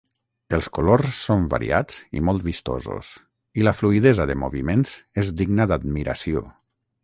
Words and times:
Els 0.57 0.69
colors 0.77 1.19
són 1.25 1.45
variats 1.51 1.99
i 2.19 2.23
molt 2.31 2.47
vistosos, 2.49 3.11
i 3.61 3.69
la 3.69 3.77
fluïdesa 3.83 4.29
de 4.33 4.39
moviments 4.47 4.99
és 5.25 5.33
digna 5.45 5.73
d'admiració. 5.75 6.47